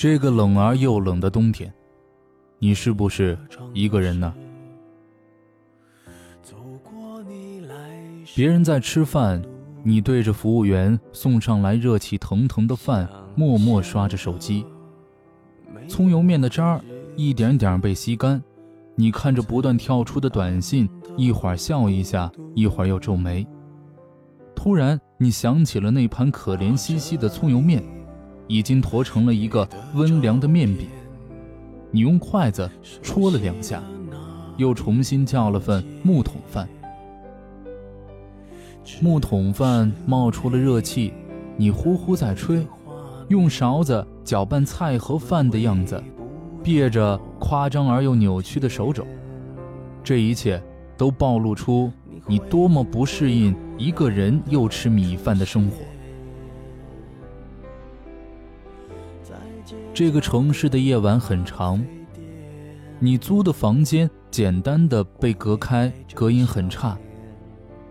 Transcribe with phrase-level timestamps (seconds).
[0.00, 1.70] 这个冷而又冷的冬天，
[2.58, 3.36] 你是不是
[3.74, 4.32] 一个人呢？
[8.34, 9.42] 别人在吃饭，
[9.82, 14.64] 你对着服务员送上来热气腾腾的饭，默默刷着手机。
[15.86, 16.80] 葱油面的渣儿
[17.14, 18.42] 一点点被吸干，
[18.94, 23.46] 你看着不断跳出的短信，一会儿笑一下，一会儿又皱眉。
[24.56, 27.84] 突然，你想起了那盘可怜兮兮的葱油面。
[28.50, 30.88] 已经坨成了一个温凉的面饼，
[31.92, 32.68] 你用筷子
[33.00, 33.80] 戳了两下，
[34.56, 36.68] 又重新叫了份木桶饭。
[39.00, 41.12] 木桶饭冒出了热气，
[41.56, 42.66] 你呼呼在吹，
[43.28, 46.02] 用勺子搅拌菜和饭的样子，
[46.60, 49.06] 别着夸张而又扭曲的手肘，
[50.02, 50.60] 这一切
[50.96, 51.88] 都暴露出
[52.26, 55.76] 你多么不适应一个人又吃米饭的生活。
[59.92, 61.84] 这个城市的夜晚很长，
[63.00, 66.96] 你租的房间简单的被隔开，隔音很差。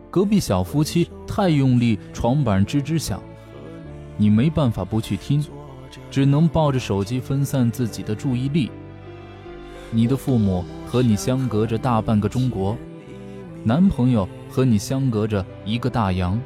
[0.09, 3.21] 隔壁小夫妻太用力，床板吱吱响，
[4.17, 5.45] 你没办法不去听，
[6.09, 8.71] 只能抱着手机分散自己的注意力。
[9.91, 12.77] 你的父母和你相隔着大半个中国，
[13.63, 16.39] 男朋友和你相隔着一个大洋，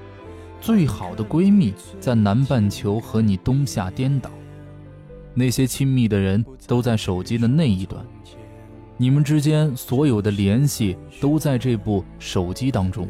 [0.60, 4.32] 最好的闺蜜在南半球和你冬夏颠倒。
[5.34, 8.06] 那些亲密的人都在手机的那一端，
[8.98, 13.08] 你们之间所有的联系都在这部手机当中。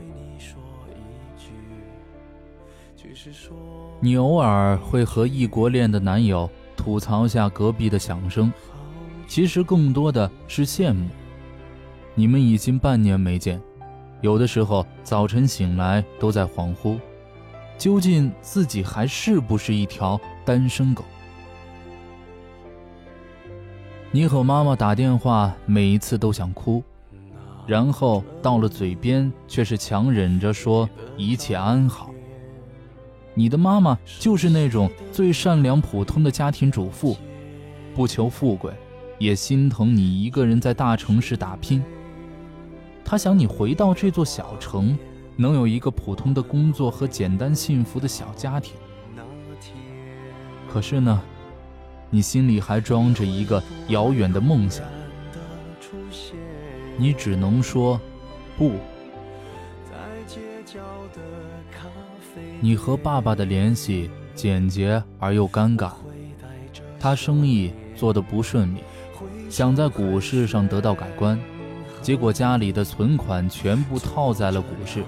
[3.99, 8.51] 你偶尔会和异国恋的男友吐槽下隔壁的响声，
[9.27, 11.07] 其实更多的是羡慕。
[12.15, 13.61] 你们已经半年没见，
[14.21, 16.99] 有的时候早晨醒来都在恍惚，
[17.77, 21.03] 究竟自己还是不是一条单身狗？
[24.15, 26.83] 你和妈妈打电话，每一次都想哭，
[27.65, 30.87] 然后到了嘴边却是强忍着说
[31.17, 32.11] 一切安好。
[33.33, 37.17] 你的妈妈就是那种最善良普通的家庭主妇，
[37.95, 38.71] 不求富贵，
[39.17, 41.83] 也心疼你一个人在大城市打拼。
[43.03, 44.95] 她想你回到这座小城，
[45.35, 48.75] 能有一个普通的工作和简单幸福的小家庭。
[50.71, 51.19] 可是呢？
[52.13, 54.85] 你心里还装着一个遥远的梦想，
[56.95, 57.99] 你只能说
[58.55, 58.73] 不。
[62.61, 65.93] 你和爸爸的联系简洁而又尴尬，
[66.99, 68.83] 他生意做得不顺利，
[69.49, 71.39] 想在股市上得到改观，
[72.03, 75.03] 结果家里的存款全部套在了股市，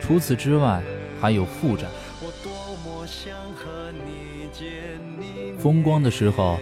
[0.00, 0.82] 除此之外
[1.20, 1.84] 还有负债。
[5.58, 6.56] 风光的时候，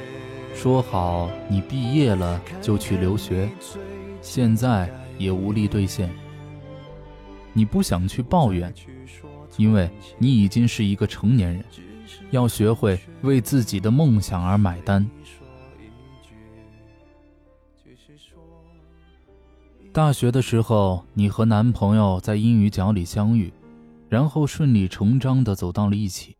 [0.54, 3.48] 说好你毕业了就去留学，
[4.22, 6.10] 现在也无力兑现。
[7.52, 8.72] 你不想去抱怨，
[9.58, 11.64] 因为你已经是一个成年人，
[12.30, 15.06] 要学会为自己的梦想而买单。
[19.92, 23.52] 大学的时候，你和男朋友在英语角里相遇，
[24.08, 26.34] 然后顺理成章地走到了一起。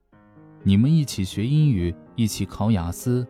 [0.62, 3.26] 你们一起学英语，一起考雅思，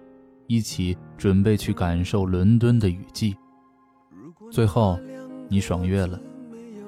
[0.46, 3.36] 一起准备去感受伦敦的雨季。
[4.50, 4.98] 最后，
[5.48, 6.18] 你爽约了，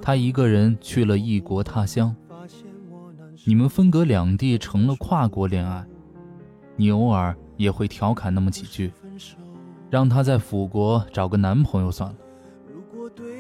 [0.00, 2.14] 他一个人去了异国他乡。
[3.44, 5.84] 你们分隔两地，成了跨国恋爱。
[6.76, 8.92] 你偶尔也会调侃那么几句，
[9.90, 12.16] 让他在辅国找个男朋友算了。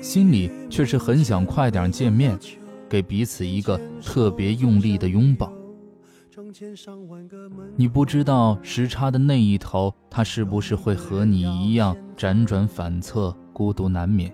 [0.02, 2.36] 心里却是很想快点见面，
[2.88, 5.52] 给彼此一个特别用力的拥抱。
[7.76, 14.32] 你不知道时差的那一头，他是不是会和你一样辗转反侧、孤独难眠？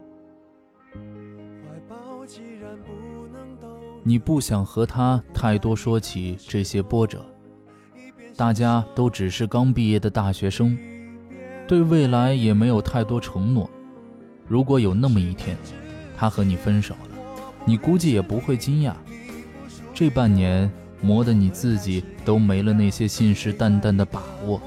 [4.03, 7.25] 你不想和他太多说起这些波折，
[8.37, 10.77] 大家都只是刚毕业的大学生，
[11.67, 13.71] 对未来也没有太多承诺。
[14.47, 15.57] 如果有那么一天，
[16.17, 17.17] 他和你分手了，
[17.65, 18.93] 你估计也不会惊讶。
[19.95, 20.71] 这半年。
[21.05, 24.61] 磨得你自己都没了那些信誓旦旦的把握。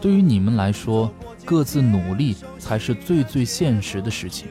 [0.00, 1.10] 对于你们来说，
[1.44, 4.48] 各自努力才是最最现实的事情。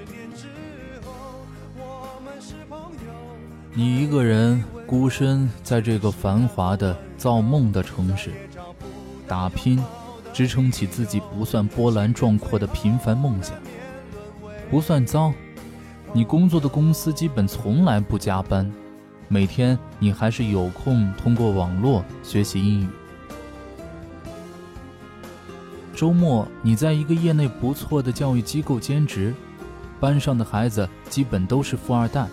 [3.73, 8.31] 你一个人孤身在这个繁华的造梦的城市
[9.27, 9.83] 打拼，
[10.31, 13.55] 支撑起自己不算波澜壮阔的平凡梦想，
[14.71, 15.33] 不算糟。
[16.13, 18.71] 你工作的公司基本从来不加班。
[19.33, 22.87] 每天你还是有空通过网络学习英语。
[25.95, 29.33] 周末你在一个业内不错的教育机构兼职，
[29.99, 32.27] 班上的孩子基本都是富二代，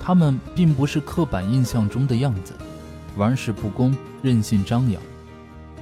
[0.00, 2.52] 他们并不是刻板印象中的样子，
[3.16, 3.92] 玩世不恭、
[4.22, 5.02] 任性张扬。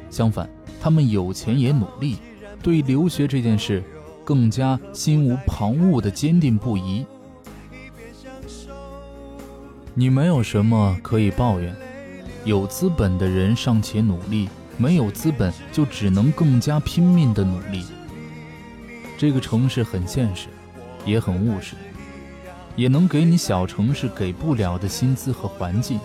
[0.09, 0.49] 相反，
[0.81, 2.17] 他们有钱也努力，
[2.62, 3.85] 对留学这件事
[4.25, 7.05] 更加心无旁骛的坚定不移。
[9.96, 11.73] 你没有什么可以抱怨，
[12.44, 17.85] 有资本的人尚且努力，没有资本就只能更加拼命的努力。
[19.17, 20.49] 这个城市很现实，
[21.06, 21.76] 也很务实，
[22.75, 26.00] 也能给你小城市给不了的薪资和环境。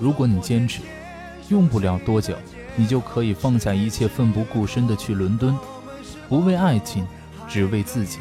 [0.00, 0.80] 如果你坚持，
[1.50, 2.34] 用不了多久，
[2.76, 5.54] 你就可以放下一切，奋不顾身的去伦敦，
[6.30, 7.06] 不为爱情，
[7.46, 8.20] 只为自己。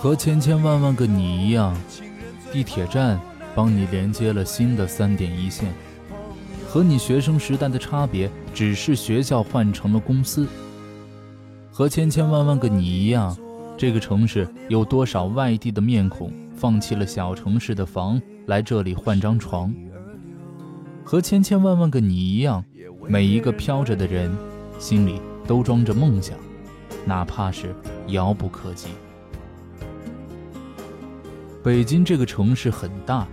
[0.00, 1.76] 和千千万万个你一样，
[2.52, 3.20] 地铁站
[3.52, 5.74] 帮你连接了新的三点一线。
[6.68, 10.46] 和你学生时代的差别，只是学校换成了公司。
[11.72, 13.36] 和千千万万个你一样，
[13.76, 19.74] 这个城市有多少外地的面孔，放弃了小城市的房，来这里换张床？
[21.02, 22.64] 和千千万万个你一样，
[23.08, 24.30] 每一个飘着的人，
[24.78, 26.38] 心里都装着梦想，
[27.04, 27.74] 哪怕是
[28.06, 28.90] 遥不可及。
[31.68, 33.28] 北京这个城市很大，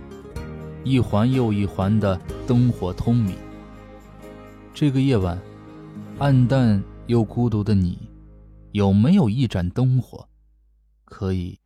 [0.84, 3.34] 一环又一环的灯火通明。
[4.74, 5.40] 这个夜晚，
[6.18, 7.98] 暗淡又孤独的你，
[8.72, 10.28] 有没有一盏灯火，
[11.06, 11.58] 可以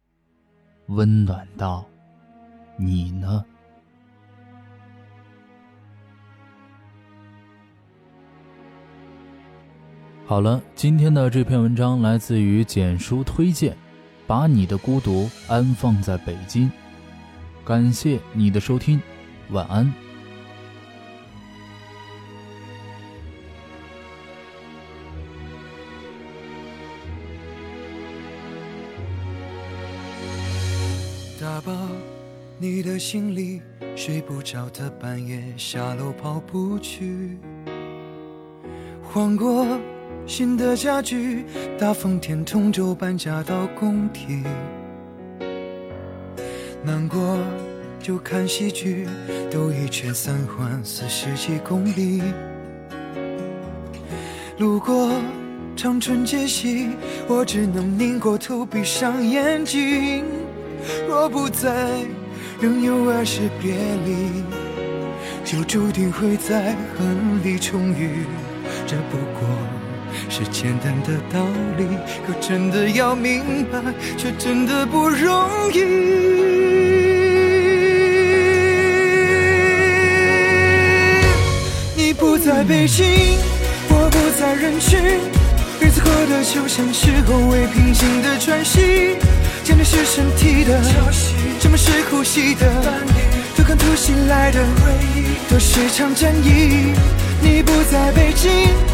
[0.87, 1.84] 温暖到
[2.78, 3.44] 你呢？
[10.25, 13.76] 好了，今天的这篇文章来自于简书推荐。
[14.31, 16.71] 把你的孤独安放在北京，
[17.65, 19.03] 感谢你的收听，
[19.50, 19.93] 晚安。
[31.41, 31.73] 打包
[32.56, 33.61] 你的行李，
[33.97, 37.37] 睡不着的半夜下楼跑步去，
[39.03, 39.67] 晃过。
[40.31, 41.44] 新的家具，
[41.77, 44.44] 大风天同舟搬家到工体。
[46.85, 47.37] 难过
[47.99, 49.09] 就看喜剧，
[49.50, 52.23] 兜一圈三环四十几公里。
[54.59, 55.11] 路过
[55.75, 56.91] 长春街西，
[57.26, 60.25] 我只能拧过头闭上眼睛。
[61.09, 61.91] 若不在，
[62.61, 63.75] 仍有儿时别
[64.06, 64.44] 离，
[65.44, 68.25] 就注定会在恨里重遇。
[68.87, 69.80] 这不过。
[70.29, 71.47] 是简单的道
[71.77, 71.87] 理，
[72.27, 73.79] 可真的要明白，
[74.17, 75.81] 却真的不容易。
[81.97, 83.07] 你不在北京，
[83.89, 84.99] 我不在人群，
[85.81, 89.17] 日子过得就像是后未平静的喘息。
[89.62, 90.83] 想念是身体的，
[91.61, 92.67] 沉默是呼吸的，
[93.57, 96.93] 都看突袭来的回忆，都是场战役。
[97.40, 98.89] 你不在北京。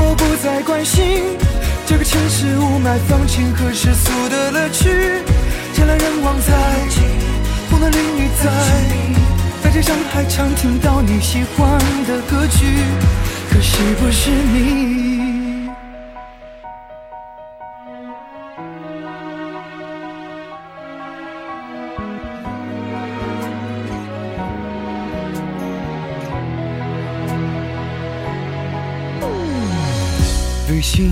[0.00, 1.36] 我不再关心
[1.84, 4.88] 这个城市雾霾、放晴和世俗的乐趣，
[5.74, 6.54] 人来人往在，
[7.68, 8.50] 红男绿女在，
[9.64, 12.66] 在街上还常听到你喜欢的歌曲，
[13.50, 15.17] 可惜不是你。
[30.68, 31.10] 旅行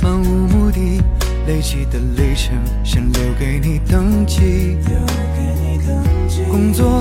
[0.00, 1.02] 漫无目的，
[1.46, 4.78] 累积的里程先留给你登记。
[6.50, 6.98] 工作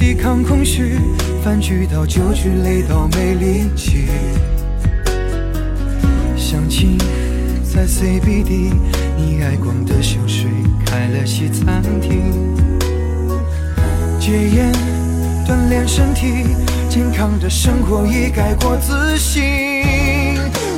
[0.00, 0.98] 抵抗空虚，
[1.44, 4.06] 饭局到酒局累到没力气。
[6.38, 6.96] 相亲
[7.62, 8.72] 在 CBD，
[9.14, 10.46] 你爱逛的秀水
[10.86, 12.32] 开了西餐厅。
[14.18, 14.72] 戒烟
[15.46, 16.46] 锻炼身体，
[16.88, 19.73] 健康的生活已改过自新。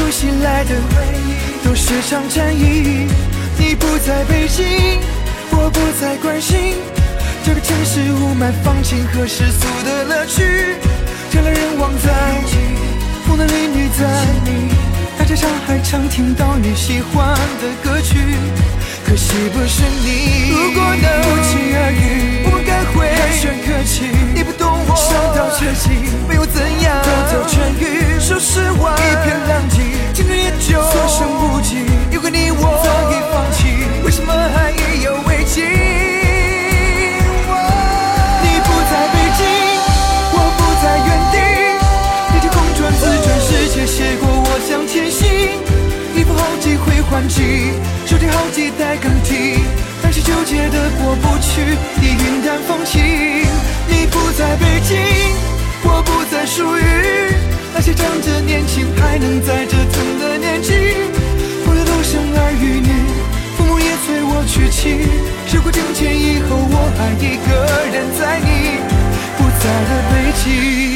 [0.00, 3.06] 看突袭来的回忆，都是场战役。
[3.58, 4.98] 你不在北京，
[5.50, 6.74] 我不再关心
[7.44, 10.42] 这个城市雾霾、放晴和世俗的乐趣。
[11.32, 12.10] 人来人往在。
[13.26, 14.74] 风的里你在你
[15.18, 18.16] 大街上还常听到你喜欢的歌曲，
[19.06, 20.50] 可惜不是你。
[20.50, 24.10] 如果能不期而遇，我们该会寒暄客气。
[24.34, 26.96] 你不懂我，伤到彻底，没有怎样，
[50.22, 53.00] 纠结的过不去，你云淡风轻。
[53.88, 54.96] 你不在北京，
[55.82, 56.82] 我不再属于
[57.74, 60.72] 那些仗着年轻还能在折腾的年纪。
[61.66, 62.90] 后来都生儿育女，
[63.56, 65.06] 父母也催我娶妻。
[65.46, 67.50] 时过境迁以后，我还一个
[67.92, 68.78] 人在你
[69.36, 70.89] 不在的北京。